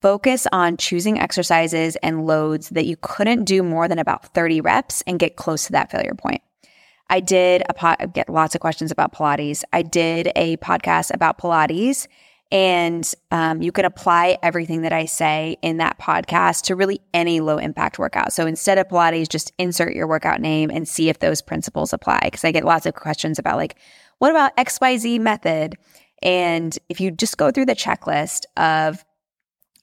focus 0.02 0.46
on 0.52 0.76
choosing 0.76 1.18
exercises 1.18 1.96
and 1.96 2.26
loads 2.26 2.70
that 2.70 2.86
you 2.86 2.96
couldn't 3.00 3.44
do 3.44 3.62
more 3.62 3.88
than 3.88 3.98
about 3.98 4.32
30 4.34 4.60
reps 4.60 5.02
and 5.06 5.18
get 5.18 5.36
close 5.36 5.66
to 5.66 5.72
that 5.72 5.90
failure 5.90 6.14
point. 6.14 6.42
I 7.08 7.20
did 7.20 7.62
a 7.68 7.74
pot, 7.74 8.12
get 8.12 8.28
lots 8.28 8.54
of 8.54 8.60
questions 8.60 8.90
about 8.90 9.12
Pilates. 9.12 9.62
I 9.72 9.82
did 9.82 10.30
a 10.34 10.56
podcast 10.58 11.14
about 11.14 11.38
Pilates 11.38 12.06
and 12.52 13.12
um, 13.32 13.60
you 13.60 13.72
can 13.72 13.84
apply 13.84 14.38
everything 14.42 14.82
that 14.82 14.92
I 14.92 15.06
say 15.06 15.56
in 15.62 15.78
that 15.78 15.98
podcast 15.98 16.62
to 16.62 16.76
really 16.76 17.00
any 17.12 17.40
low 17.40 17.58
impact 17.58 17.98
workout. 17.98 18.32
So 18.32 18.46
instead 18.46 18.78
of 18.78 18.86
Pilates, 18.86 19.28
just 19.28 19.52
insert 19.58 19.94
your 19.94 20.06
workout 20.06 20.40
name 20.40 20.70
and 20.70 20.86
see 20.86 21.08
if 21.08 21.18
those 21.18 21.42
principles 21.42 21.92
apply. 21.92 22.30
Cause 22.32 22.44
I 22.44 22.52
get 22.52 22.64
lots 22.64 22.86
of 22.86 22.94
questions 22.94 23.38
about 23.38 23.56
like, 23.56 23.76
what 24.18 24.30
about 24.30 24.56
XYZ 24.56 25.18
method? 25.20 25.76
And 26.22 26.76
if 26.88 27.00
you 27.00 27.10
just 27.10 27.36
go 27.36 27.50
through 27.50 27.66
the 27.66 27.74
checklist 27.74 28.44
of, 28.56 29.04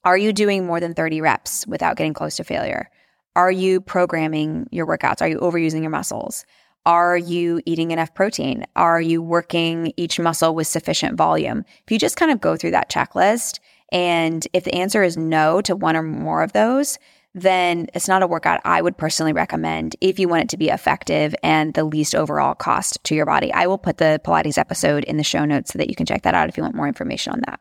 are 0.06 0.18
you 0.18 0.34
doing 0.34 0.66
more 0.66 0.80
than 0.80 0.94
30 0.94 1.22
reps 1.22 1.68
without 1.68 1.96
getting 1.96 2.14
close 2.14 2.38
to 2.38 2.44
failure? 2.44 2.90
Are 3.36 3.52
you 3.52 3.82
programming 3.82 4.68
your 4.72 4.86
workouts? 4.86 5.22
Are 5.22 5.28
you 5.28 5.40
overusing 5.40 5.82
your 5.82 5.90
muscles? 5.90 6.46
Are 6.86 7.18
you 7.18 7.62
eating 7.66 7.92
enough 7.92 8.14
protein? 8.14 8.66
Are 8.76 9.00
you 9.00 9.22
working 9.22 9.94
each 9.96 10.20
muscle 10.20 10.54
with 10.54 10.68
sufficient 10.68 11.18
volume? 11.18 11.64
If 11.86 11.92
you 11.92 11.98
just 11.98 12.18
kind 12.18 12.32
of 12.32 12.42
go 12.42 12.58
through 12.58 12.72
that 12.72 12.90
checklist, 12.90 13.60
and 13.92 14.46
if 14.54 14.66
the 14.66 14.74
answer 14.74 15.04
is 15.04 15.16
no 15.16 15.62
to 15.62 15.76
one 15.76 15.96
or 15.96 16.04
more 16.04 16.44
of 16.44 16.52
those, 16.52 16.98
then 17.34 17.88
it's 17.94 18.08
not 18.08 18.22
a 18.22 18.28
workout 18.28 18.62
I 18.66 18.82
would 18.82 18.98
personally 18.98 19.34
recommend 19.34 19.96
if 20.02 20.20
you 20.20 20.28
want 20.28 20.44
it 20.44 20.50
to 20.50 20.58
be 20.58 20.70
effective 20.70 21.34
and 21.42 21.74
the 21.74 21.84
least 21.84 22.16
overall 22.16 22.54
cost 22.54 23.04
to 23.06 23.16
your 23.16 23.26
body. 23.26 23.52
I 23.54 23.66
will 23.66 23.78
put 23.78 23.98
the 23.98 24.22
Pilates 24.24 24.58
episode 24.58 25.04
in 25.06 25.18
the 25.18 25.24
show 25.24 25.46
notes 25.46 25.74
so 25.74 25.80
that 25.80 25.90
you 25.90 25.96
can 25.96 26.06
check 26.06 26.24
that 26.24 26.36
out 26.36 26.50
if 26.50 26.58
you 26.58 26.64
want 26.64 26.76
more 26.76 26.88
information 26.88 27.34
on 27.34 27.42
that. 27.48 27.60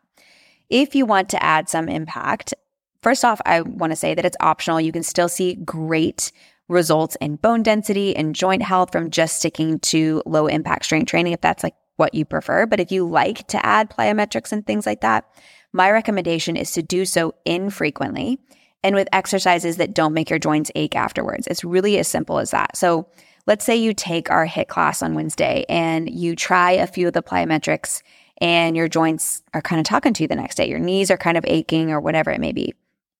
If 0.68 0.94
you 0.94 1.06
want 1.06 1.28
to 1.30 1.42
add 1.42 1.68
some 1.68 1.88
impact, 1.88 2.54
first 3.02 3.24
off, 3.24 3.40
I 3.46 3.62
want 3.62 3.92
to 3.92 3.96
say 3.96 4.14
that 4.14 4.24
it's 4.24 4.36
optional. 4.40 4.80
You 4.80 4.92
can 4.92 5.02
still 5.02 5.28
see 5.28 5.54
great 5.54 6.32
results 6.72 7.16
in 7.20 7.36
bone 7.36 7.62
density 7.62 8.16
and 8.16 8.34
joint 8.34 8.62
health 8.62 8.90
from 8.92 9.10
just 9.10 9.36
sticking 9.36 9.78
to 9.80 10.22
low 10.26 10.46
impact 10.46 10.84
strength 10.84 11.08
training 11.08 11.32
if 11.32 11.40
that's 11.40 11.62
like 11.62 11.74
what 11.96 12.14
you 12.14 12.24
prefer. 12.24 12.66
But 12.66 12.80
if 12.80 12.90
you 12.90 13.06
like 13.06 13.46
to 13.48 13.64
add 13.64 13.90
plyometrics 13.90 14.52
and 14.52 14.66
things 14.66 14.86
like 14.86 15.02
that, 15.02 15.24
my 15.72 15.90
recommendation 15.90 16.56
is 16.56 16.72
to 16.72 16.82
do 16.82 17.04
so 17.04 17.34
infrequently 17.44 18.38
and 18.82 18.94
with 18.94 19.08
exercises 19.12 19.76
that 19.76 19.94
don't 19.94 20.14
make 20.14 20.30
your 20.30 20.38
joints 20.38 20.70
ache 20.74 20.96
afterwards. 20.96 21.46
It's 21.46 21.64
really 21.64 21.98
as 21.98 22.08
simple 22.08 22.38
as 22.38 22.50
that. 22.50 22.76
So 22.76 23.06
let's 23.46 23.64
say 23.64 23.76
you 23.76 23.94
take 23.94 24.30
our 24.30 24.46
HIIT 24.46 24.68
class 24.68 25.02
on 25.02 25.14
Wednesday 25.14 25.64
and 25.68 26.10
you 26.10 26.34
try 26.34 26.72
a 26.72 26.86
few 26.86 27.06
of 27.06 27.12
the 27.12 27.22
plyometrics 27.22 28.02
and 28.38 28.76
your 28.76 28.88
joints 28.88 29.42
are 29.54 29.62
kind 29.62 29.78
of 29.78 29.84
talking 29.84 30.12
to 30.14 30.24
you 30.24 30.28
the 30.28 30.34
next 30.34 30.56
day. 30.56 30.68
Your 30.68 30.80
knees 30.80 31.10
are 31.10 31.16
kind 31.16 31.36
of 31.36 31.44
aching 31.46 31.92
or 31.92 32.00
whatever 32.00 32.30
it 32.30 32.40
may 32.40 32.52
be. 32.52 32.74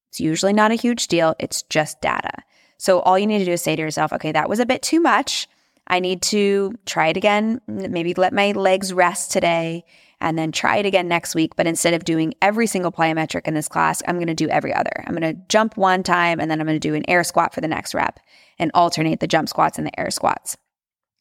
It's 0.09 0.21
usually 0.21 0.53
not 0.53 0.73
a 0.73 0.77
huge 0.77 1.07
deal. 1.07 1.35
It's 1.39 1.63
just 1.63 2.01
data. 2.01 2.33
So 2.83 2.99
all 2.99 3.17
you 3.17 3.29
need 3.29 3.39
to 3.39 3.45
do 3.45 3.53
is 3.53 3.63
say 3.63 3.77
to 3.77 3.81
yourself, 3.81 4.13
okay, 4.13 4.33
that 4.33 4.49
was 4.49 4.59
a 4.59 4.67
bit 4.67 4.83
too 4.83 4.99
much. 4.99 5.47
I 5.87 6.01
need 6.01 6.21
to 6.23 6.75
try 6.85 7.07
it 7.07 7.17
again. 7.17 7.61
Maybe 7.69 8.13
let 8.15 8.33
my 8.33 8.51
legs 8.51 8.93
rest 8.93 9.31
today 9.31 9.85
and 10.21 10.37
then 10.37 10.51
try 10.51 10.79
it 10.79 10.87
again 10.87 11.07
next 11.07 11.37
week. 11.37 11.55
But 11.55 11.69
instead 11.69 11.95
of 11.95 12.05
doing 12.05 12.35
every 12.43 12.67
single 12.67 12.91
plyometric 12.91 13.47
in 13.47 13.55
this 13.55 13.69
class, 13.69 14.03
I'm 14.09 14.17
going 14.17 14.27
to 14.27 14.35
do 14.35 14.49
every 14.49 14.75
other. 14.75 15.05
I'm 15.07 15.15
going 15.15 15.33
to 15.33 15.41
jump 15.49 15.77
one 15.77 16.03
time 16.03 16.41
and 16.41 16.51
then 16.51 16.61
I'm 16.61 16.67
going 16.67 16.75
to 16.75 16.89
do 16.89 16.97
an 16.97 17.09
air 17.09 17.23
squat 17.23 17.55
for 17.55 17.61
the 17.61 17.69
next 17.69 17.95
rep 17.95 18.19
and 18.59 18.73
alternate 18.75 19.21
the 19.21 19.29
jump 19.29 19.49
squats 19.49 19.79
and 19.79 19.87
the 19.87 20.01
air 20.01 20.11
squats. 20.11 20.57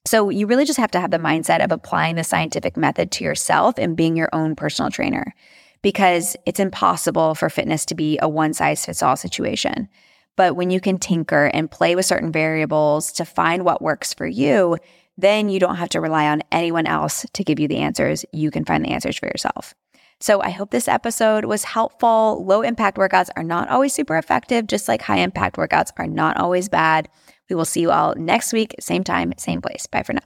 So 0.08 0.32
you 0.32 0.48
really 0.48 0.65
just 0.65 0.80
have 0.80 0.91
to 0.91 1.00
have 1.00 1.12
the 1.12 1.20
mindset 1.20 1.63
of 1.63 1.72
applying 1.72 2.15
the 2.15 2.24
scientific 2.24 2.75
method 2.75 3.12
to 3.12 3.24
yourself 3.24 3.75
and 3.77 3.96
being 3.96 4.15
your 4.15 4.30
own 4.34 4.56
personal 4.56 4.89
trainer 4.89 5.36
because 5.84 6.36
it's 6.48 6.60
impossible 6.60 7.36
for 7.36 7.51
fitness 7.51 7.86
to 7.86 7.94
be 7.94 8.18
a 8.20 8.27
one 8.27 8.56
size 8.56 8.84
fits 8.84 9.03
all 9.03 9.15
situation. 9.15 9.89
But 10.38 10.56
when 10.56 10.70
you 10.70 10.80
can 10.80 10.98
tinker 10.98 11.52
and 11.54 11.70
play 11.70 11.96
with 11.96 12.06
certain 12.06 12.32
variables 12.32 13.12
to 13.14 13.26
find 13.26 13.64
what 13.64 13.82
works 13.82 14.14
for 14.14 14.26
you, 14.26 14.78
then 15.18 15.50
you 15.50 15.60
don't 15.60 15.76
have 15.76 15.90
to 15.90 16.02
rely 16.02 16.28
on 16.28 16.42
anyone 16.52 16.88
else 16.88 17.26
to 17.34 17.44
give 17.44 17.60
you 17.60 17.68
the 17.68 17.78
answers. 17.78 18.26
You 18.32 18.50
can 18.50 18.66
find 18.66 18.84
the 18.84 18.92
answers 18.92 19.18
for 19.18 19.28
yourself. 19.28 19.74
So 20.20 20.42
I 20.42 20.52
hope 20.52 20.70
this 20.70 20.88
episode 20.88 21.46
was 21.46 21.64
helpful. 21.64 22.46
Low 22.46 22.62
impact 22.62 22.98
workouts 22.98 23.30
are 23.36 23.44
not 23.44 23.70
always 23.70 23.94
super 23.94 24.18
effective, 24.18 24.68
just 24.68 24.88
like 24.88 25.02
high 25.02 25.18
impact 25.18 25.56
workouts 25.56 25.92
are 25.98 26.08
not 26.08 26.38
always 26.38 26.70
bad. 26.70 27.10
We 27.50 27.56
will 27.56 27.66
see 27.66 27.82
you 27.82 27.92
all 27.92 28.14
next 28.16 28.54
week, 28.54 28.76
same 28.80 29.04
time, 29.04 29.34
same 29.38 29.62
place. 29.62 29.88
Bye 29.88 30.04
for 30.04 30.14
now. 30.14 30.22